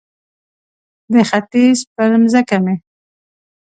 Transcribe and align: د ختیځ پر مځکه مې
د 1.11 1.13
ختیځ 1.29 1.79
پر 1.95 2.09
مځکه 2.21 2.57
مې 2.63 2.75